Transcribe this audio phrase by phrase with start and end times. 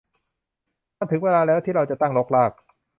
[0.97, 2.51] มันถึงเวลาแล้วที่เราจะตั้งรกราก